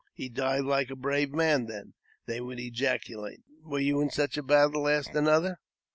[0.11, 1.93] *' He died like a brave man, then!"
[2.25, 5.59] they would ejaculate" Were you in such a battle?" asked another.